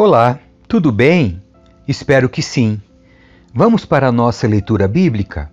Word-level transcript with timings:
Olá, 0.00 0.38
tudo 0.68 0.92
bem? 0.92 1.42
Espero 1.88 2.28
que 2.28 2.40
sim. 2.40 2.80
Vamos 3.52 3.84
para 3.84 4.06
a 4.06 4.12
nossa 4.12 4.46
leitura 4.46 4.86
bíblica? 4.86 5.50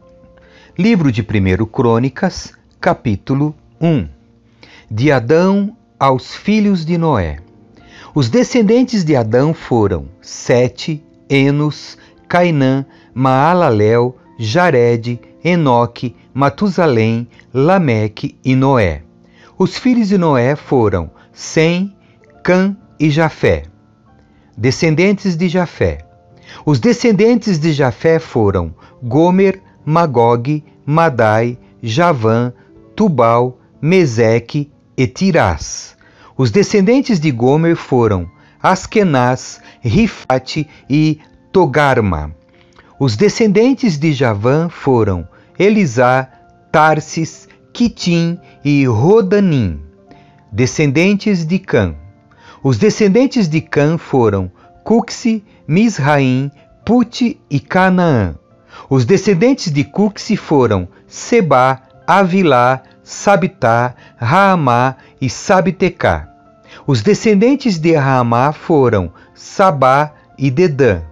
Livro 0.78 1.12
de 1.12 1.24
1 1.24 1.66
Crônicas, 1.66 2.54
capítulo 2.80 3.56
1. 3.82 4.08
De 4.88 5.12
Adão 5.12 5.76
aos 6.00 6.36
filhos 6.36 6.86
de 6.86 6.96
Noé. 6.96 7.40
Os 8.14 8.30
descendentes 8.30 9.04
de 9.04 9.16
Adão 9.16 9.52
foram 9.52 10.06
Sete, 10.22 11.04
Enos, 11.28 11.98
Cainã, 12.28 12.86
Maalalel, 13.16 14.16
Jared, 14.38 15.20
Enoque, 15.44 16.16
Matusalém, 16.32 17.28
Lameque 17.52 18.38
e 18.46 18.56
Noé. 18.56 19.02
Os 19.58 19.76
filhos 19.76 20.08
de 20.08 20.20
Noé 20.20 20.56
foram 20.56 21.10
Sem, 21.34 21.96
Cã 22.44 22.78
e 23.00 23.10
Jafé. 23.10 23.64
Descendentes 24.58 25.36
de 25.36 25.50
Jafé. 25.50 26.06
Os 26.66 26.80
descendentes 26.80 27.60
de 27.60 27.74
Jafé 27.74 28.20
foram 28.20 28.74
Gomer, 29.04 29.62
Magog, 29.84 30.64
Madai, 30.86 31.58
Javã, 31.84 32.54
Tubal, 32.96 33.60
Meseque 33.82 34.72
e 34.96 35.08
Tirás. 35.08 35.98
Os 36.38 36.52
descendentes 36.52 37.20
de 37.20 37.32
Gomer 37.32 37.76
foram 37.76 38.32
Askenaz, 38.64 39.60
Rifate 39.82 40.68
e 40.90 41.20
Togarma. 41.52 42.34
Os 42.98 43.18
descendentes 43.18 43.98
de 43.98 44.14
Javã 44.14 44.70
foram 44.70 45.28
Elisá, 45.60 46.30
Tarsis, 46.72 47.50
Quitim 47.74 48.40
e 48.64 48.86
Rodanim. 48.86 49.82
Descendentes 50.50 51.46
de 51.46 51.60
Cã. 51.60 51.96
Os 52.68 52.80
descendentes 52.80 53.48
de 53.48 53.62
Cã 53.62 53.96
foram 53.96 54.52
Cuxi, 54.84 55.44
Misraim, 55.68 56.50
Puti 56.84 57.40
e 57.48 57.60
Canaã. 57.60 58.34
Os 58.90 59.06
descendentes 59.06 59.72
de 59.72 59.84
Cuxi 59.84 60.36
foram 60.36 60.88
Seba, 61.06 61.80
Avilá, 62.08 62.82
Sabitá, 63.04 63.94
Raamá 64.18 64.96
e 65.22 65.30
Sabitecá. 65.30 66.28
Os 66.88 67.04
descendentes 67.04 67.78
de 67.78 67.94
Raamá 67.94 68.52
foram 68.52 69.14
Sabá 69.36 70.14
e 70.36 70.50
Dedã. 70.50 71.04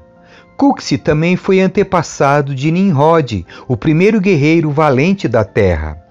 Cuxi 0.57 0.97
também 0.97 1.35
foi 1.35 1.61
antepassado 1.61 2.55
de 2.55 2.71
Nimrod, 2.71 3.45
o 3.67 3.77
primeiro 3.77 4.19
guerreiro 4.19 4.71
valente 4.71 5.27
da 5.27 5.43
terra. 5.43 6.02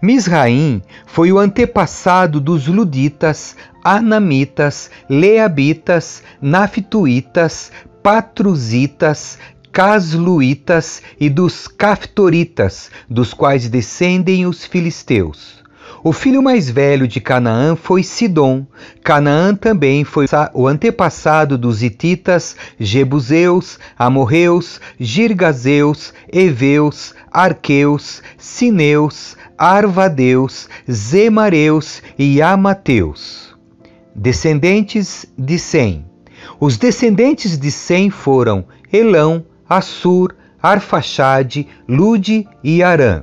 Misraim 0.00 0.82
foi 1.06 1.32
o 1.32 1.38
antepassado 1.38 2.40
dos 2.40 2.66
Luditas, 2.66 3.56
Anamitas, 3.82 4.90
Leabitas, 5.08 6.22
Naftuitas, 6.40 7.70
Patruzitas, 8.02 9.38
Casluitas 9.72 11.02
e 11.20 11.28
dos 11.28 11.68
Caftoritas, 11.68 12.90
dos 13.10 13.34
quais 13.34 13.68
descendem 13.68 14.46
os 14.46 14.64
filisteus. 14.64 15.66
O 16.02 16.12
filho 16.12 16.42
mais 16.42 16.70
velho 16.70 17.08
de 17.08 17.20
Canaã 17.20 17.74
foi 17.74 18.02
Sidom. 18.02 18.64
Canaã 19.02 19.54
também 19.54 20.04
foi 20.04 20.26
o 20.54 20.66
antepassado 20.66 21.58
dos 21.58 21.82
Hititas, 21.82 22.56
Jebuseus, 22.78 23.78
Amorreus, 23.98 24.80
Girgazeus, 25.00 26.14
Eveus, 26.32 27.14
Arqueus, 27.30 28.22
Sineus, 28.38 29.36
Arvadeus, 29.58 30.68
Zemareus 30.90 32.02
e 32.18 32.42
Amateus. 32.42 33.56
Descendentes 34.14 35.26
de 35.36 35.58
Sem. 35.58 36.04
Os 36.60 36.76
descendentes 36.76 37.58
de 37.58 37.70
Sem 37.70 38.10
foram 38.10 38.66
Elão, 38.92 39.44
Assur, 39.68 40.34
Arfaxade, 40.62 41.66
Lude 41.88 42.46
e 42.62 42.82
Arã. 42.82 43.22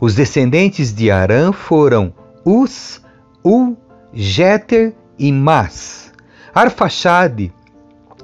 Os 0.00 0.14
descendentes 0.14 0.94
de 0.94 1.10
Arã 1.10 1.52
foram 1.52 2.12
Us, 2.44 3.02
U, 3.44 3.76
Jeter 4.12 4.94
e 5.18 5.30
Mas. 5.30 6.12
Arfaxade 6.54 7.52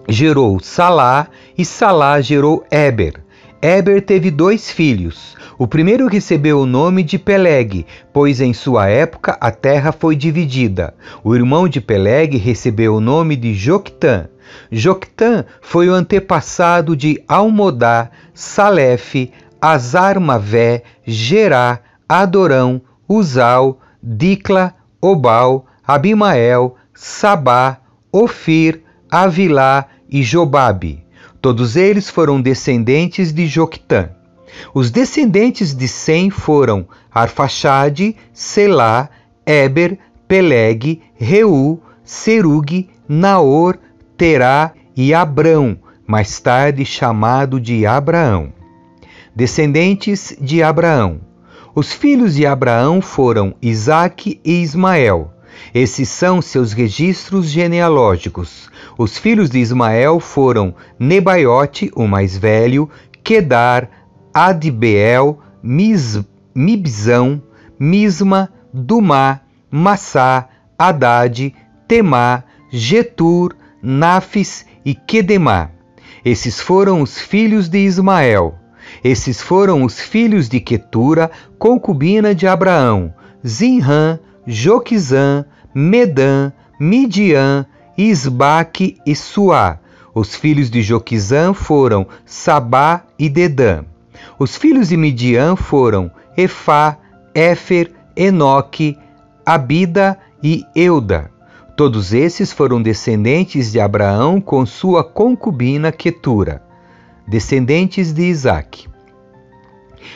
gerou 0.08 0.60
Salá 0.60 1.28
e 1.56 1.64
Salá 1.64 2.20
gerou 2.20 2.64
Eber. 2.70 3.25
Eber 3.60 4.02
teve 4.02 4.30
dois 4.30 4.70
filhos. 4.70 5.36
O 5.58 5.66
primeiro 5.66 6.06
recebeu 6.06 6.60
o 6.60 6.66
nome 6.66 7.02
de 7.02 7.18
Peleg, 7.18 7.86
pois 8.12 8.40
em 8.40 8.52
sua 8.52 8.88
época 8.88 9.36
a 9.40 9.50
terra 9.50 9.92
foi 9.92 10.14
dividida. 10.14 10.94
O 11.24 11.34
irmão 11.34 11.66
de 11.66 11.80
Peleg 11.80 12.36
recebeu 12.36 12.96
o 12.96 13.00
nome 13.00 13.34
de 13.36 13.54
Joctã. 13.54 14.28
Joctã 14.70 15.44
foi 15.62 15.88
o 15.88 15.94
antepassado 15.94 16.94
de 16.94 17.22
Almodá, 17.26 18.10
Salef, 18.34 19.30
Azarmavé, 19.60 20.82
Gerá, 21.04 21.80
Adorão, 22.06 22.80
Uzal, 23.08 23.80
Dicla, 24.02 24.74
Obal, 25.00 25.66
Abimael, 25.86 26.76
Sabá, 26.94 27.78
Ofir, 28.12 28.82
Avilá 29.10 29.86
e 30.10 30.22
Jobabe. 30.22 31.05
Todos 31.40 31.76
eles 31.76 32.08
foram 32.10 32.40
descendentes 32.40 33.32
de 33.32 33.46
Joctã. 33.46 34.10
Os 34.74 34.90
descendentes 34.90 35.74
de 35.74 35.86
Sem 35.86 36.30
foram 36.30 36.86
Arfaxade, 37.12 38.16
Selá, 38.32 39.08
Eber, 39.44 39.98
Peleg, 40.26 41.02
Reu, 41.14 41.80
Serug, 42.04 42.88
Naor, 43.08 43.78
Terá 44.16 44.72
e 44.96 45.12
Abrão, 45.12 45.78
mais 46.06 46.40
tarde 46.40 46.84
chamado 46.84 47.60
de 47.60 47.86
Abraão. 47.86 48.52
Descendentes 49.34 50.34
de 50.40 50.62
Abraão. 50.62 51.20
Os 51.74 51.92
filhos 51.92 52.34
de 52.34 52.46
Abraão 52.46 53.02
foram 53.02 53.54
Isaque 53.60 54.40
e 54.42 54.62
Ismael. 54.62 55.35
Esses 55.74 56.08
são 56.08 56.40
seus 56.40 56.72
registros 56.72 57.48
genealógicos. 57.48 58.70
Os 58.96 59.18
filhos 59.18 59.50
de 59.50 59.58
Ismael 59.58 60.20
foram 60.20 60.74
Nebaiote, 60.98 61.90
o 61.94 62.06
mais 62.06 62.36
velho, 62.36 62.88
Quedar, 63.22 63.90
Adbeel, 64.32 65.38
Mis, 65.62 66.20
Mibzão, 66.54 67.42
Misma, 67.78 68.52
Dumá, 68.72 69.40
Massá, 69.70 70.48
Haddad, 70.78 71.54
Temá, 71.88 72.44
Getur, 72.70 73.54
Nafis 73.82 74.66
e 74.84 74.94
Quedemá. 74.94 75.70
Esses 76.24 76.60
foram 76.60 77.02
os 77.02 77.18
filhos 77.18 77.68
de 77.68 77.78
Ismael. 77.78 78.54
Esses 79.02 79.40
foram 79.40 79.84
os 79.84 80.00
filhos 80.00 80.48
de 80.48 80.60
Quetura, 80.60 81.30
concubina 81.58 82.34
de 82.34 82.46
Abraão, 82.46 83.14
Zinrã, 83.46 84.18
Joquizã, 84.46 85.44
Medã, 85.74 86.52
Midian, 86.78 87.66
Isbaque 87.96 88.98
e 89.04 89.14
Suá. 89.14 89.78
Os 90.14 90.34
filhos 90.34 90.70
de 90.70 90.82
Joquizã 90.82 91.52
foram 91.52 92.06
Sabá 92.24 93.04
e 93.18 93.28
Dedã. 93.28 93.84
Os 94.38 94.56
filhos 94.56 94.88
de 94.88 94.96
Midian 94.96 95.56
foram 95.56 96.10
Efá, 96.36 96.98
Éfer, 97.34 97.92
Enoque, 98.16 98.96
Abida 99.44 100.18
e 100.42 100.64
Euda. 100.74 101.30
Todos 101.76 102.14
esses 102.14 102.52
foram 102.52 102.80
descendentes 102.80 103.70
de 103.70 103.78
Abraão 103.78 104.40
com 104.40 104.64
sua 104.64 105.04
concubina 105.04 105.92
Quetura, 105.92 106.62
descendentes 107.28 108.14
de 108.14 108.22
Isaque. 108.22 108.88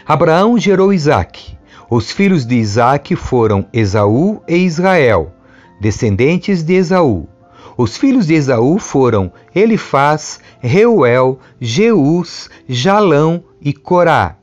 Abraão 0.07 0.57
gerou 0.57 0.93
Isaque. 0.93 1.59
Os 1.91 2.12
filhos 2.12 2.47
de 2.47 2.55
Isaque 2.55 3.17
foram 3.17 3.67
Esaú 3.73 4.41
e 4.47 4.59
Israel, 4.59 5.33
descendentes 5.81 6.62
de 6.62 6.75
Esaú. 6.75 7.28
Os 7.77 7.97
filhos 7.97 8.28
de 8.28 8.34
Esaú 8.34 8.78
foram 8.78 9.33
Elifaz, 9.53 10.38
Reuel, 10.61 11.41
Jeus, 11.61 12.49
Jalão 12.69 13.43
e 13.61 13.73
Corá. 13.73 14.37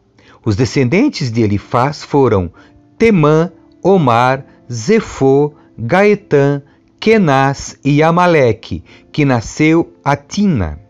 Os 0.44 0.58
descendentes 0.58 1.32
de 1.32 1.42
Elifaz 1.42 2.04
foram 2.04 2.52
Temã, 2.98 3.50
Omar, 3.82 4.46
Zefô, 4.70 5.54
Gaetã, 5.80 6.62
Kenaz 7.00 7.78
e 7.82 8.04
Amaleque, 8.04 8.84
que 9.10 9.24
nasceu 9.24 9.94
a 10.04 10.18
Tina. 10.18 10.82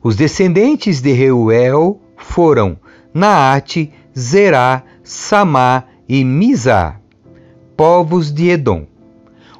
Os 0.00 0.14
descendentes 0.14 1.00
de 1.00 1.10
Reuel 1.10 2.00
foram 2.16 2.78
Naate, 3.12 3.92
Zerá, 4.16 4.84
Samá 5.02 5.82
e 6.08 6.24
Mizá, 6.24 6.96
povos 7.76 8.32
de 8.32 8.50
Edom. 8.50 8.86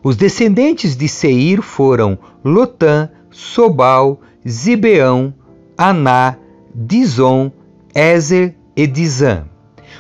Os 0.03 0.17
descendentes 0.17 0.97
de 0.97 1.09
Seir 1.09 1.61
foram 1.63 2.19
Lotã, 2.45 3.09
Sobal, 3.31 4.21
Zibeão, 4.47 5.35
Aná, 5.77 6.37
Dizon, 6.75 7.51
Ezer 7.95 8.55
e 8.77 8.87
Dizã. 8.87 9.45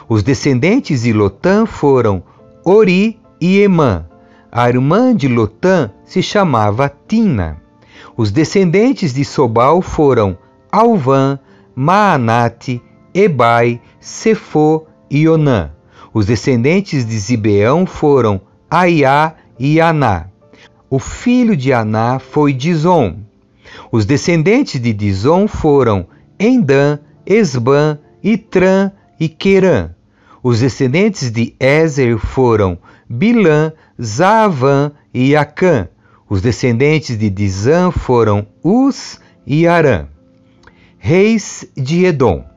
Os 0.08 0.22
descendentes 0.22 1.02
de 1.02 1.12
Lotã 1.12 1.66
foram 1.66 2.22
Ori 2.64 3.18
e 3.40 3.58
Emã. 3.58 4.06
A 4.52 4.68
irmã 4.68 5.14
de 5.14 5.28
Lotã 5.28 5.90
se 6.04 6.22
chamava 6.22 6.90
Tina. 7.08 7.60
Os 8.16 8.30
descendentes 8.30 9.12
de 9.12 9.24
Sobal 9.24 9.82
foram 9.82 10.38
Alvã, 10.70 11.38
Maanate, 11.74 12.80
Ebai, 13.12 13.80
Sefo 14.00 14.86
e 15.10 15.28
Onã. 15.28 15.75
Os 16.16 16.24
descendentes 16.24 17.04
de 17.04 17.18
Zibeão 17.18 17.84
foram 17.84 18.40
Aiá 18.70 19.34
e 19.58 19.78
Aná. 19.82 20.28
O 20.88 20.98
filho 20.98 21.54
de 21.54 21.74
Aná 21.74 22.18
foi 22.18 22.54
Dizon. 22.54 23.18
Os 23.92 24.06
descendentes 24.06 24.80
de 24.80 24.94
Dizon 24.94 25.46
foram 25.46 26.06
Endã, 26.40 26.98
Esban, 27.26 27.98
Itran 28.24 28.92
e 29.20 29.28
Querã. 29.28 29.90
Os 30.42 30.60
descendentes 30.60 31.30
de 31.30 31.54
Ezer 31.60 32.16
foram 32.16 32.78
Bilã, 33.06 33.70
Zaavã 34.02 34.92
e 35.12 35.36
Acã. 35.36 35.86
Os 36.30 36.40
descendentes 36.40 37.18
de 37.18 37.28
Dizã 37.28 37.90
foram 37.90 38.46
Uz 38.64 39.20
e 39.46 39.68
Arã. 39.68 40.06
Reis 40.96 41.70
de 41.76 42.06
Edom. 42.06 42.55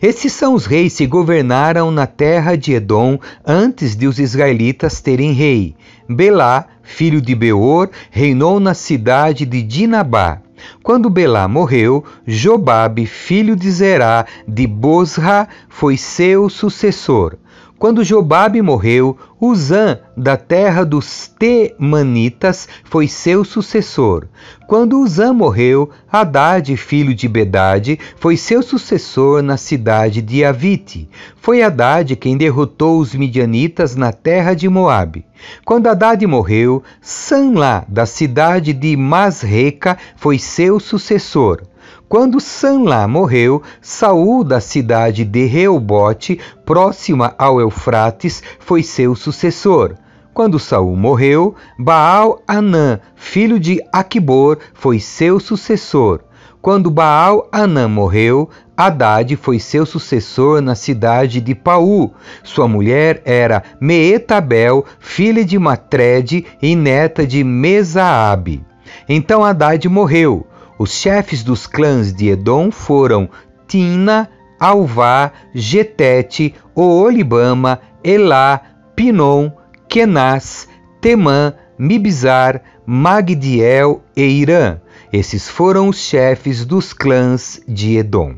Esses 0.00 0.32
são 0.32 0.54
os 0.54 0.66
reis 0.66 0.96
que 0.96 1.06
governaram 1.06 1.90
na 1.90 2.06
terra 2.06 2.56
de 2.56 2.72
Edom 2.72 3.18
antes 3.46 3.96
de 3.96 4.06
os 4.06 4.18
israelitas 4.18 5.00
terem 5.00 5.32
rei. 5.32 5.74
Belá, 6.08 6.66
filho 6.82 7.20
de 7.20 7.34
Beor, 7.34 7.90
reinou 8.10 8.58
na 8.58 8.74
cidade 8.74 9.44
de 9.44 9.62
Dinabá. 9.62 10.40
Quando 10.82 11.10
Belá 11.10 11.46
morreu, 11.46 12.04
Jobabe, 12.26 13.06
filho 13.06 13.54
de 13.54 13.70
Zerá, 13.70 14.26
de 14.46 14.66
Bosra, 14.66 15.48
foi 15.68 15.96
seu 15.96 16.48
sucessor. 16.48 17.36
Quando 17.78 18.02
Jobabe 18.02 18.60
morreu, 18.60 19.16
Uzã, 19.40 19.98
da 20.16 20.36
terra 20.36 20.84
dos 20.84 21.28
Temanitas, 21.28 22.68
foi 22.82 23.06
seu 23.06 23.44
sucessor. 23.44 24.26
Quando 24.66 24.98
Uzã 24.98 25.32
morreu, 25.32 25.88
Haddad, 26.10 26.76
filho 26.76 27.14
de 27.14 27.28
Bedade, 27.28 27.96
foi 28.16 28.36
seu 28.36 28.64
sucessor 28.64 29.42
na 29.42 29.56
cidade 29.56 30.20
de 30.20 30.44
Avite. 30.44 31.08
Foi 31.36 31.62
Haddad 31.62 32.16
quem 32.16 32.36
derrotou 32.36 32.98
os 32.98 33.14
midianitas 33.14 33.94
na 33.94 34.10
terra 34.10 34.54
de 34.54 34.68
Moabe. 34.68 35.24
Quando 35.64 35.86
Haddad 35.86 36.26
morreu, 36.26 36.82
Sanlá, 37.00 37.84
da 37.86 38.06
cidade 38.06 38.72
de 38.72 38.96
Masreca, 38.96 39.96
foi 40.16 40.36
seu 40.36 40.80
sucessor. 40.80 41.62
Quando 42.08 42.40
Sanlá 42.40 43.06
morreu, 43.06 43.62
Saul 43.82 44.42
da 44.42 44.60
cidade 44.60 45.26
de 45.26 45.44
Reobote, 45.44 46.40
próxima 46.64 47.34
ao 47.36 47.60
Eufrates, 47.60 48.42
foi 48.58 48.82
seu 48.82 49.14
sucessor. 49.14 49.94
Quando 50.32 50.58
Saul 50.58 50.96
morreu, 50.96 51.54
Baal 51.78 52.40
Anã, 52.48 52.98
filho 53.14 53.60
de 53.60 53.78
Aquibor, 53.92 54.56
foi 54.72 54.98
seu 54.98 55.38
sucessor. 55.38 56.20
Quando 56.62 56.90
Baal 56.90 57.46
Anã 57.52 57.86
morreu, 57.86 58.48
Haddad 58.74 59.36
foi 59.36 59.58
seu 59.58 59.84
sucessor 59.84 60.62
na 60.62 60.74
cidade 60.74 61.42
de 61.42 61.54
Paú. 61.54 62.14
Sua 62.42 62.66
mulher 62.66 63.20
era 63.26 63.62
Meetabel, 63.78 64.82
filha 64.98 65.44
de 65.44 65.58
Matrede 65.58 66.46
e 66.62 66.74
neta 66.74 67.26
de 67.26 67.44
Mesaabe. 67.44 68.64
Então 69.06 69.44
Haddad 69.44 69.86
morreu. 69.90 70.46
Os 70.78 70.92
chefes 70.92 71.42
dos 71.42 71.66
clãs 71.66 72.12
de 72.12 72.28
Edom 72.28 72.70
foram 72.70 73.28
Tina, 73.66 74.30
Alvá, 74.60 75.32
Getete, 75.52 76.54
Oolibama, 76.74 77.80
Elá, 78.02 78.60
Pinom, 78.94 79.50
Kenaz, 79.88 80.68
Temã, 81.00 81.52
Mibzar, 81.76 82.62
Magdiel 82.86 84.02
e 84.16 84.22
Irã. 84.22 84.80
Esses 85.12 85.48
foram 85.48 85.88
os 85.88 85.98
chefes 85.98 86.64
dos 86.64 86.92
clãs 86.92 87.60
de 87.66 87.96
Edom. 87.96 88.34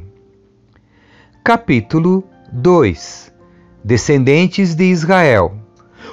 Capítulo 1.44 2.24
2 2.52 3.32
Descendentes 3.84 4.74
de 4.74 4.84
Israel. 4.84 5.56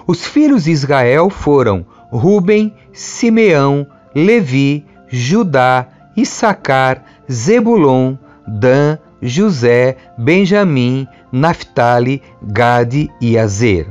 Os 0.05 0.25
filhos 0.25 0.65
de 0.65 0.71
Israel 0.71 1.29
foram 1.29 1.85
Ruben, 2.11 2.73
Simeão, 2.93 3.85
Levi, 4.15 4.85
Judá, 5.09 5.87
Issacar, 6.17 7.03
Zebulon, 7.31 8.17
Dan, 8.47 8.97
José, 9.21 9.95
Benjamim, 10.17 11.07
Naphtali, 11.31 12.21
Gade 12.41 13.09
e 13.21 13.37
Azer. 13.37 13.87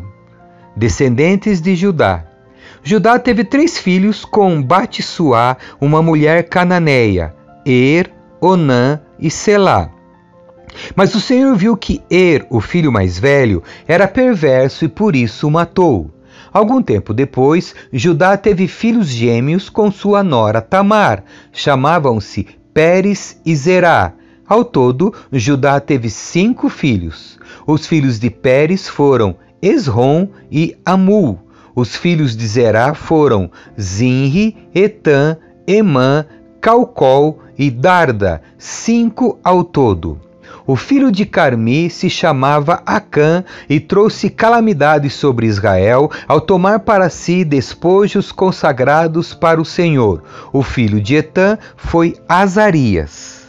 Descendentes 0.76 1.60
de 1.60 1.76
Judá. 1.76 2.24
Judá 2.82 3.18
teve 3.18 3.44
três 3.44 3.78
filhos 3.78 4.24
com 4.24 4.62
Batsuá, 4.62 5.56
uma 5.80 6.02
mulher 6.02 6.48
cananeia, 6.48 7.34
Er, 7.64 8.10
Onã 8.40 9.00
e 9.18 9.30
Selá. 9.30 9.90
Mas 10.94 11.14
o 11.14 11.20
Senhor 11.20 11.54
viu 11.56 11.76
que 11.76 12.02
Er, 12.10 12.46
o 12.50 12.60
filho 12.60 12.92
mais 12.92 13.18
velho, 13.18 13.62
era 13.86 14.06
perverso 14.06 14.84
e 14.84 14.88
por 14.88 15.16
isso 15.16 15.48
o 15.48 15.50
matou. 15.50 16.15
Algum 16.52 16.82
tempo 16.82 17.12
depois, 17.12 17.74
Judá 17.92 18.36
teve 18.36 18.66
filhos 18.68 19.08
gêmeos 19.08 19.68
com 19.68 19.90
sua 19.90 20.22
nora 20.22 20.60
Tamar. 20.60 21.24
Chamavam-se 21.52 22.46
Pérez 22.72 23.40
e 23.44 23.54
Zerá. 23.54 24.12
Ao 24.46 24.64
todo, 24.64 25.12
Judá 25.32 25.80
teve 25.80 26.08
cinco 26.08 26.68
filhos. 26.68 27.38
Os 27.66 27.86
filhos 27.86 28.18
de 28.18 28.30
Pérez 28.30 28.88
foram 28.88 29.36
Esrom 29.60 30.28
e 30.50 30.76
Amul. 30.84 31.38
Os 31.74 31.96
filhos 31.96 32.36
de 32.36 32.46
Zerá 32.46 32.94
foram 32.94 33.50
Zinri, 33.80 34.56
Etan, 34.74 35.36
Emã, 35.66 36.24
Calcol 36.60 37.40
e 37.58 37.70
Darda, 37.70 38.40
cinco 38.56 39.38
ao 39.42 39.62
todo. 39.62 40.25
O 40.66 40.74
filho 40.74 41.12
de 41.12 41.24
Carmi 41.24 41.88
se 41.88 42.10
chamava 42.10 42.82
Acã 42.84 43.44
e 43.70 43.78
trouxe 43.78 44.28
calamidade 44.28 45.08
sobre 45.08 45.46
Israel 45.46 46.10
ao 46.26 46.40
tomar 46.40 46.80
para 46.80 47.08
si 47.08 47.44
despojos 47.44 48.32
consagrados 48.32 49.32
para 49.32 49.60
o 49.60 49.64
Senhor. 49.64 50.24
O 50.52 50.64
filho 50.64 51.00
de 51.00 51.14
Etã 51.14 51.56
foi 51.76 52.16
Azarias. 52.28 53.46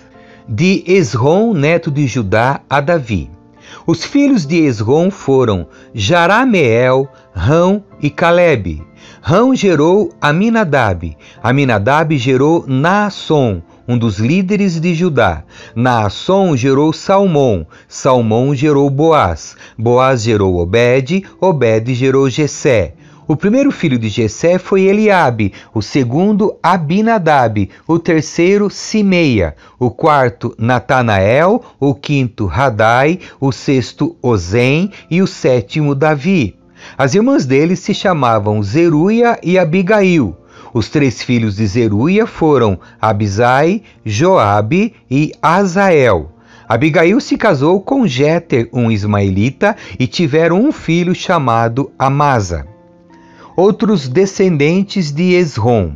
De 0.48 0.84
Esrom, 0.86 1.54
neto 1.54 1.90
de 1.90 2.06
Judá, 2.06 2.62
a 2.70 2.80
Davi. 2.80 3.32
Os 3.88 4.04
filhos 4.04 4.46
de 4.46 4.58
Esrom 4.58 5.10
foram 5.10 5.68
Jarameel, 5.96 7.10
Rão 7.34 7.84
e 8.00 8.12
Caleb. 8.12 8.84
Rão 9.22 9.56
gerou 9.56 10.14
Aminadab. 10.22 11.18
Aminadab 11.42 12.16
gerou 12.16 12.64
Naasson 12.68 13.64
um 13.88 13.98
dos 13.98 14.20
líderes 14.20 14.80
de 14.80 14.94
Judá. 14.94 15.44
Naasson 15.76 16.56
gerou 16.58 16.92
Salmão, 16.92 17.66
Salmão 17.88 18.54
gerou 18.54 18.90
Boaz, 18.90 19.56
Boaz 19.78 20.22
gerou 20.22 20.58
Obed, 20.58 21.24
Obed 21.40 21.94
gerou 21.94 22.30
Jessé. 22.30 22.94
O 23.28 23.36
primeiro 23.36 23.72
filho 23.72 24.00
de 24.00 24.08
Jessé 24.08 24.58
foi 24.58 24.84
Eliabe, 24.84 25.52
o 25.74 25.82
segundo 25.82 26.58
Abinadab, 26.64 27.70
o 27.86 28.00
terceiro 28.00 28.70
Simeia, 28.70 29.54
o 29.78 29.92
quarto 29.92 30.56
Natanael, 30.58 31.62
o 31.78 31.94
quinto 31.94 32.46
Radai, 32.46 33.20
o 33.38 33.52
sexto 33.52 34.16
Ozem 34.22 34.92
e 35.12 35.22
o 35.22 35.28
sétimo 35.28 35.94
Davi. 35.94 36.56
As 36.98 37.16
irmãs 37.16 37.46
dele 37.46 37.76
se 37.76 37.94
chamavam 37.94 38.64
Zeruia 38.64 39.38
e 39.44 39.60
Abigail. 39.60 40.34
Os 40.74 40.90
três 40.90 41.22
filhos 41.22 41.56
de 41.56 41.66
Zeruia 41.66 42.26
foram 42.26 42.80
Abisai, 43.02 43.82
Joabe 44.06 44.94
e 45.10 45.32
Azael. 45.42 46.32
Abigail 46.68 47.22
se 47.22 47.38
casou 47.38 47.80
com 47.80 48.06
Jéter, 48.06 48.70
um 48.74 48.92
ismaelita, 48.92 49.76
e 49.98 50.06
tiveram 50.06 50.62
um 50.62 50.72
filho 50.72 51.16
chamado 51.16 51.92
Amasa. 51.98 52.68
Outros 53.56 54.10
descendentes 54.10 55.12
de 55.12 55.34
Esrom. 55.34 55.94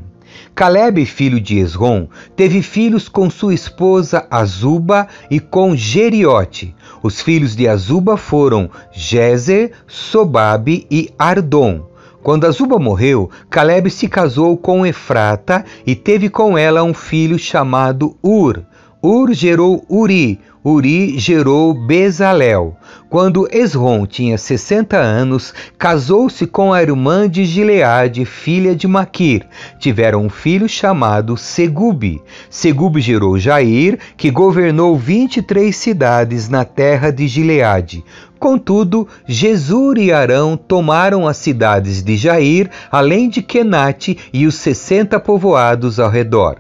Caleb, 0.56 1.06
filho 1.06 1.40
de 1.40 1.58
Esrom, 1.58 2.08
teve 2.36 2.62
filhos 2.62 3.10
com 3.10 3.30
sua 3.30 3.54
esposa 3.54 4.26
Azuba 4.32 5.08
e 5.30 5.40
com 5.40 5.76
Geriote. 5.76 6.74
Os 7.04 7.20
filhos 7.20 7.56
de 7.56 7.68
Azuba 7.68 8.16
foram 8.16 8.70
Jezer, 8.94 9.72
Sobabe 9.88 10.86
e 10.90 11.10
Ardom. 11.20 11.91
Quando 12.24 12.46
Azuba 12.46 12.78
morreu, 12.78 13.32
Caleb 13.50 13.90
se 13.90 14.08
casou 14.08 14.56
com 14.56 14.86
Efrata 14.86 15.66
e 15.86 15.96
teve 15.96 16.30
com 16.30 16.56
ela 16.56 16.84
um 16.84 16.94
filho 16.94 17.40
chamado 17.40 18.16
Ur. 18.22 18.62
Ur 19.02 19.34
gerou 19.34 19.84
Uri. 19.90 20.40
Uri 20.64 21.18
gerou 21.18 21.74
Bezalel. 21.74 22.78
Quando 23.10 23.48
Esrom 23.52 24.06
tinha 24.06 24.38
60 24.38 24.96
anos, 24.96 25.54
casou-se 25.76 26.46
com 26.46 26.72
a 26.72 26.84
irmã 26.84 27.28
de 27.28 27.46
Gileade, 27.46 28.26
filha 28.26 28.76
de 28.76 28.88
Maquir. 28.88 29.48
Tiveram 29.80 30.26
um 30.26 30.30
filho 30.30 30.70
chamado 30.70 31.36
Segube. 31.36 32.22
Segube 32.48 33.02
gerou 33.02 33.40
Jair, 33.40 33.98
que 34.16 34.30
governou 34.30 34.96
23 34.96 35.76
cidades 35.76 36.48
na 36.48 36.64
terra 36.64 37.12
de 37.12 37.28
Gileade. 37.28 38.04
Contudo, 38.40 39.08
Jesur 39.28 39.98
e 39.98 40.12
Arão 40.12 40.56
tomaram 40.56 41.28
as 41.28 41.38
cidades 41.38 42.04
de 42.04 42.16
Jair, 42.16 42.70
além 42.92 43.30
de 43.30 43.42
Kenate 43.42 44.16
e 44.32 44.46
os 44.46 44.56
sessenta 44.56 45.20
povoados 45.20 46.00
ao 46.00 46.10
redor. 46.10 46.58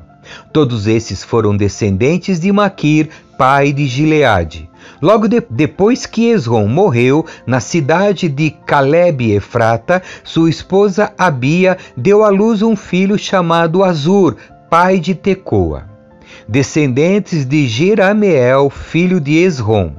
Todos 0.53 0.88
esses 0.88 1.24
foram 1.24 1.55
descendentes 1.55 2.39
de 2.39 2.51
Maquir, 2.51 3.10
pai 3.41 3.74
de 3.74 3.88
Gileade. 3.88 4.69
Logo 5.01 5.27
de, 5.27 5.41
depois 5.50 6.05
que 6.05 6.29
Esrom 6.29 6.67
morreu, 6.67 7.25
na 7.43 7.60
cidade 7.60 8.29
de 8.29 8.51
Caleb 8.51 9.31
Efrata, 9.31 10.00
sua 10.24 10.48
esposa 10.48 11.12
Abia 11.17 11.75
deu 11.98 12.24
à 12.24 12.29
luz 12.29 12.62
um 12.62 12.75
filho 12.75 13.17
chamado 13.17 13.83
Azur, 13.83 14.36
pai 14.69 15.00
de 15.00 15.15
Tecoa. 15.15 15.89
Descendentes 16.48 17.43
de 17.43 17.67
Jerameel, 17.67 18.69
filho 18.69 19.19
de 19.19 19.38
Esrom. 19.38 19.93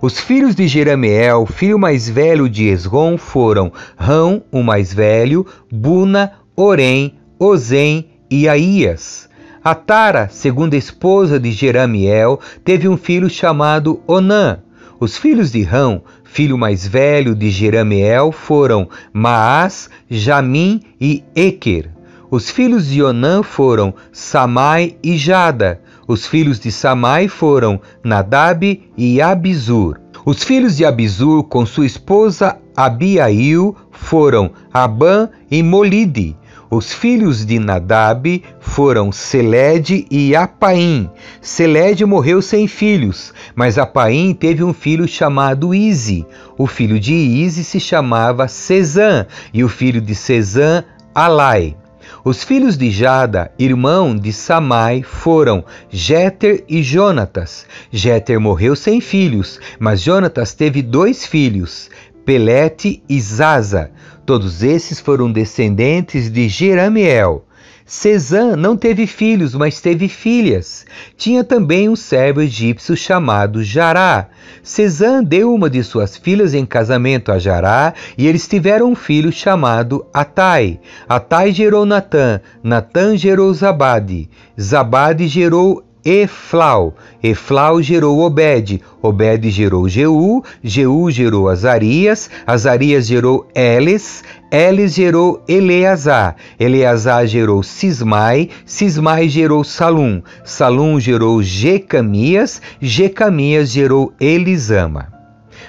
Os 0.00 0.18
filhos 0.18 0.56
de 0.56 0.66
Jerameel, 0.66 1.46
filho 1.46 1.78
mais 1.78 2.08
velho 2.08 2.48
de 2.48 2.64
Esrom, 2.64 3.16
foram 3.16 3.72
Rão, 3.96 4.42
o 4.50 4.60
mais 4.60 4.92
velho, 4.92 5.46
Buna, 5.70 6.32
Orém, 6.56 7.14
Ozem 7.38 8.08
e 8.28 8.48
Aías. 8.48 9.30
A 9.64 9.76
Tara, 9.76 10.28
segunda 10.28 10.76
esposa 10.76 11.38
de 11.38 11.52
Jeramiel, 11.52 12.40
teve 12.64 12.88
um 12.88 12.96
filho 12.96 13.30
chamado 13.30 14.02
Onã. 14.08 14.58
Os 14.98 15.16
filhos 15.16 15.52
de 15.52 15.62
Rão, 15.62 16.02
filho 16.24 16.58
mais 16.58 16.84
velho 16.84 17.32
de 17.32 17.48
Jeramiel, 17.48 18.32
foram 18.32 18.88
Maás, 19.12 19.88
Jamim 20.10 20.82
e 21.00 21.22
Eker. 21.36 21.90
Os 22.28 22.50
filhos 22.50 22.88
de 22.88 23.04
Onã 23.04 23.44
foram 23.44 23.94
Samai 24.10 24.96
e 25.00 25.16
Jada. 25.16 25.80
Os 26.08 26.26
filhos 26.26 26.58
de 26.58 26.72
Samai 26.72 27.28
foram 27.28 27.80
Nadab 28.02 28.82
e 28.98 29.22
Abizur. 29.22 30.00
Os 30.26 30.42
filhos 30.42 30.76
de 30.76 30.84
Abizur 30.84 31.44
com 31.44 31.64
sua 31.64 31.86
esposa 31.86 32.58
Abiail 32.76 33.76
foram 33.92 34.50
Abã 34.72 35.28
e 35.48 35.62
Molide. 35.62 36.36
Os 36.74 36.90
filhos 36.90 37.44
de 37.44 37.58
Nadab 37.58 38.42
foram 38.58 39.12
Seled 39.12 40.06
e 40.10 40.34
Apaim. 40.34 41.10
Seled 41.38 42.02
morreu 42.06 42.40
sem 42.40 42.66
filhos, 42.66 43.34
mas 43.54 43.76
Apaim 43.76 44.32
teve 44.32 44.64
um 44.64 44.72
filho 44.72 45.06
chamado 45.06 45.74
Ize. 45.74 46.26
O 46.56 46.66
filho 46.66 46.98
de 46.98 47.12
Ize 47.12 47.62
se 47.62 47.78
chamava 47.78 48.48
Cezã 48.48 49.26
e 49.52 49.62
o 49.62 49.68
filho 49.68 50.00
de 50.00 50.14
Cezã, 50.14 50.82
Alai. 51.14 51.76
Os 52.24 52.42
filhos 52.42 52.78
de 52.78 52.90
Jada, 52.90 53.52
irmão 53.58 54.16
de 54.16 54.32
Samai, 54.32 55.02
foram 55.02 55.62
Jeter 55.90 56.64
e 56.66 56.82
Jonatas. 56.82 57.66
Jeter 57.90 58.40
morreu 58.40 58.74
sem 58.74 58.98
filhos, 58.98 59.60
mas 59.78 60.00
Jonatas 60.00 60.54
teve 60.54 60.80
dois 60.80 61.26
filhos, 61.26 61.90
Pelete 62.24 63.02
e 63.08 63.20
Zaza. 63.20 63.90
Todos 64.24 64.62
esses 64.62 65.00
foram 65.00 65.30
descendentes 65.32 66.30
de 66.30 66.48
Jeramiel. 66.48 67.44
Cesã 67.84 68.56
não 68.56 68.76
teve 68.76 69.06
filhos, 69.06 69.54
mas 69.54 69.80
teve 69.80 70.08
filhas. 70.08 70.86
Tinha 71.16 71.42
também 71.42 71.88
um 71.88 71.96
servo 71.96 72.40
egípcio 72.40 72.96
chamado 72.96 73.62
Jará. 73.64 74.28
Cesã 74.62 75.22
deu 75.22 75.52
uma 75.52 75.68
de 75.68 75.82
suas 75.82 76.16
filhas 76.16 76.54
em 76.54 76.64
casamento 76.64 77.32
a 77.32 77.38
Jará, 77.38 77.92
e 78.16 78.26
eles 78.26 78.46
tiveram 78.46 78.92
um 78.92 78.94
filho 78.94 79.32
chamado 79.32 80.06
Atai. 80.14 80.78
Atai 81.08 81.52
gerou 81.52 81.84
Natã, 81.84 82.40
Natã 82.62 83.16
gerou 83.16 83.52
Zabade, 83.52 84.30
Zabade 84.58 85.26
gerou 85.26 85.84
Eflau. 86.04 86.94
Eflau 87.22 87.80
gerou 87.80 88.20
Obed, 88.20 88.82
Obed 89.00 89.48
gerou 89.50 89.88
Jeú, 89.88 90.42
Jeú 90.62 91.10
gerou 91.10 91.48
Azarias, 91.48 92.28
Azarias 92.46 93.06
gerou 93.06 93.46
Eles, 93.54 94.24
Eles 94.50 94.94
gerou 94.94 95.42
Eleazar, 95.48 96.36
Eleazar 96.58 97.26
gerou 97.26 97.62
Sismai, 97.62 98.50
Sismai 98.66 99.28
gerou 99.28 99.62
Salum, 99.62 100.22
Salum 100.44 100.98
gerou 100.98 101.42
Jecamias, 101.42 102.60
Jecamias 102.80 103.70
gerou 103.70 104.12
Elisama. 104.20 105.12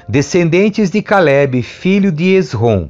Descendentes 0.10 0.90
de 0.90 1.02
Caleb, 1.02 1.62
filho 1.62 2.12
de 2.12 2.36
Esrom. 2.36 2.90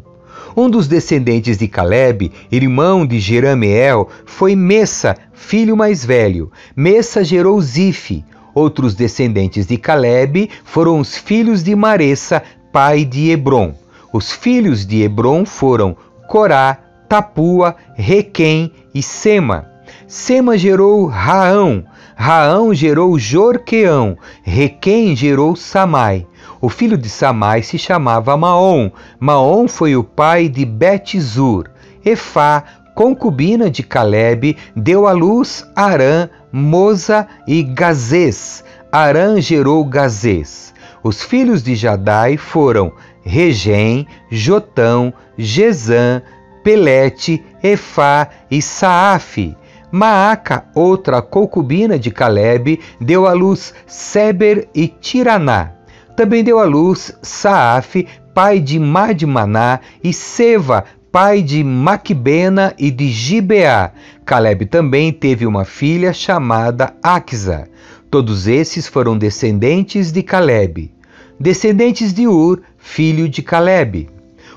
Um 0.56 0.70
dos 0.70 0.88
descendentes 0.88 1.58
de 1.58 1.68
Caleb, 1.68 2.32
irmão 2.52 3.06
de 3.06 3.20
Jerameel, 3.20 4.08
foi 4.26 4.56
Messa, 4.56 5.16
filho 5.34 5.76
mais 5.76 6.06
velho. 6.06 6.52
Messa 6.76 7.24
gerou 7.24 7.60
Zife. 7.62 8.24
Outros 8.54 8.94
descendentes 8.94 9.66
de 9.66 9.78
Caleb 9.78 10.50
foram 10.64 11.00
os 11.00 11.18
filhos 11.18 11.64
de 11.64 11.76
Maressa, 11.76 12.44
pai 12.72 13.04
de 13.04 13.32
Hebron. 13.32 13.74
Os 14.14 14.32
filhos 14.32 14.86
de 14.86 15.02
Hebron 15.02 15.44
foram 15.44 15.98
Corá, 16.28 16.78
Tapua, 17.10 17.76
Requem 17.96 18.72
e 18.94 19.02
Sema. 19.02 19.68
Sema 20.08 20.56
gerou 20.56 21.08
Raão, 21.08 21.84
Raão 22.16 22.74
gerou 22.76 23.18
Jorqueão, 23.18 24.16
Requem 24.44 25.16
gerou 25.16 25.56
Samai. 25.56 26.28
O 26.63 26.70
filho 26.70 26.98
de 26.98 27.10
Samai 27.10 27.62
se 27.62 27.77
chamava 27.77 28.38
Maom. 28.38 28.89
Maom 29.20 29.67
foi 29.67 29.98
o 29.98 30.03
pai 30.03 30.48
de 30.48 30.63
Betzur. 30.63 31.70
Efá, 32.05 32.63
concubina 32.96 33.70
de 33.70 33.84
Caleb, 33.84 34.55
deu 34.74 35.05
à 35.05 35.12
luz 35.12 35.70
Arã, 35.75 36.29
Moza 36.53 37.27
e 37.46 37.63
Gazês. 37.63 38.63
Arã 38.89 39.41
gerou 39.41 39.84
Gazês. 39.84 40.74
Os 41.03 41.22
filhos 41.22 41.62
de 41.62 41.75
Jadai 41.75 42.38
foram 42.38 42.93
Regem, 43.25 44.08
Jotão, 44.32 45.13
Gezã, 45.38 46.22
Pelete, 46.63 47.43
Efá 47.62 48.29
e 48.50 48.62
Saafe. 48.62 49.53
Maaca, 49.91 50.63
outra 50.74 51.22
concubina 51.22 52.00
de 52.00 52.10
Caleb, 52.10 52.79
deu 53.01 53.27
à 53.27 53.34
luz 53.34 53.74
Seber 53.86 54.70
e 54.74 54.88
Tiraná. 54.88 55.83
Também 56.15 56.43
deu 56.43 56.60
à 56.60 56.65
luz 56.65 57.12
Saaf, 57.22 58.05
pai 58.34 58.60
de 58.60 58.79
Madmaná, 58.79 59.79
e 60.03 60.13
Seva, 60.13 60.86
pai 61.12 61.41
de 61.41 61.63
Maquibena 61.63 62.74
e 62.77 62.91
de 62.91 63.10
Gibeá. 63.10 63.91
Caleb 64.25 64.65
também 64.67 65.12
teve 65.12 65.46
uma 65.46 65.65
filha 65.65 66.13
chamada 66.13 66.96
Axa. 67.01 67.67
Todos 68.12 68.48
esses 68.48 68.88
foram 68.88 69.17
descendentes 69.17 70.12
de 70.12 70.22
Caleb. 70.22 70.91
Descendentes 71.39 72.13
de 72.13 72.27
Ur, 72.27 72.62
filho 72.77 73.27
de 73.27 73.41
Caleb. 73.41 74.08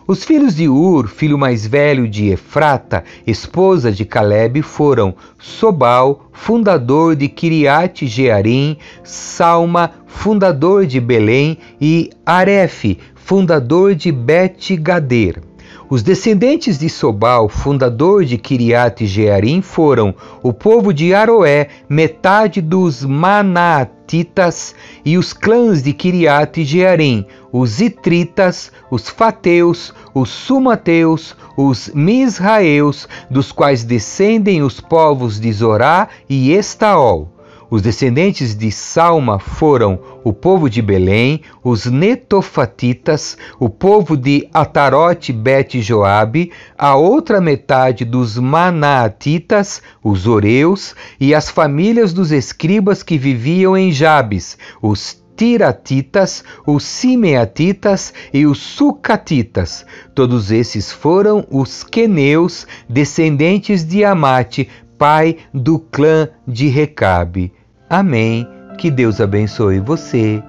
Os 0.09 0.23
filhos 0.23 0.55
de 0.55 0.69
Ur, 0.69 1.09
filho 1.09 1.37
mais 1.37 1.67
velho 1.67 2.09
de 2.09 2.29
Efrata, 2.29 3.03
esposa 3.27 3.91
de 3.91 4.05
Caleb, 4.05 4.63
foram 4.63 5.13
Sobal, 5.37 6.31
fundador 6.33 7.17
de 7.17 7.29
Kiriat 7.29 8.07
Jearim, 8.07 8.77
Salma, 9.03 9.91
fundador 10.07 10.87
de 10.87 11.01
Belém, 11.01 11.59
e 11.81 12.11
Aref, 12.25 12.97
fundador 13.17 13.97
de 13.97 14.13
Bet-Gader. 14.13 15.43
Os 15.89 16.03
descendentes 16.03 16.79
de 16.81 16.89
Sobal, 16.89 17.49
fundador 17.49 18.25
de 18.25 18.37
Kiriat 18.37 19.07
Jearim, 19.07 19.63
foram 19.63 20.13
o 20.43 20.53
povo 20.53 20.93
de 20.93 21.15
Aroé, 21.15 21.69
metade 21.89 22.61
dos 22.61 23.05
Manatitas 23.05 24.75
e 25.05 25.17
os 25.17 25.33
clãs 25.33 25.85
de 25.85 25.93
Kiriat 25.93 26.65
Jearim, 26.65 27.25
os 27.53 27.81
Itritas, 27.81 28.73
os 28.91 29.09
Fateus, 29.09 29.95
os 30.13 30.29
Sumateus, 30.29 31.37
os 31.57 31.89
Misraeus, 31.95 33.09
dos 33.31 33.53
quais 33.53 33.85
descendem 33.85 34.65
os 34.65 34.81
povos 34.81 35.39
de 35.39 35.53
Zorá 35.53 36.09
e 36.29 36.53
Estaol. 36.53 37.36
Os 37.69 37.83
descendentes 37.83 38.57
de 38.57 38.71
Salma 38.71 39.41
foram 39.41 39.99
o 40.23 40.33
povo 40.33 40.71
de 40.71 40.81
Belém, 40.81 41.41
os 41.65 41.87
Netofatitas, 41.87 43.37
o 43.59 43.69
povo 43.69 44.17
de 44.17 44.49
Atarote 44.55 45.33
Bet 45.33 45.83
Joabe, 45.83 46.53
a 46.79 46.95
outra 46.95 47.41
metade 47.41 48.05
dos 48.05 48.39
Manaatitas, 48.39 49.83
os 50.03 50.29
Oreus, 50.29 50.95
e 51.19 51.35
as 51.35 51.51
famílias 51.51 52.13
dos 52.13 52.31
escribas 52.31 53.03
que 53.03 53.19
viviam 53.19 53.77
em 53.77 53.91
Jabes, 53.91 54.57
os 54.81 55.21
Tiratitas, 55.37 56.43
os 56.67 56.83
Simeatitas 56.83 58.15
e 58.33 58.47
os 58.47 58.59
Sucatitas. 58.59 59.85
Todos 60.15 60.51
esses 60.51 60.91
foram 60.91 61.47
os 61.51 61.85
queneus, 61.85 62.67
descendentes 62.89 63.85
de 63.85 64.03
Amate, 64.03 64.67
pai 64.99 65.39
do 65.53 65.79
clã 65.79 66.29
de 66.47 66.69
Recabe. 66.69 67.53
Amém. 67.89 68.47
Que 68.79 68.91
Deus 68.91 69.21
abençoe 69.21 69.81
você. 69.81 70.43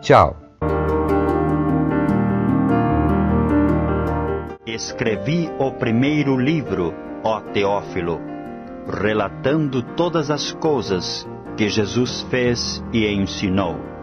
Tchau. 0.00 0.36
Escrevi 4.66 5.48
o 5.58 5.70
primeiro 5.72 6.36
livro, 6.36 6.92
ó 7.22 7.40
Teófilo, 7.40 8.20
relatando 8.88 9.82
todas 9.82 10.30
as 10.30 10.52
coisas 10.52 11.26
que 11.56 11.68
Jesus 11.68 12.22
fez 12.22 12.82
e 12.92 13.06
ensinou 13.06 13.93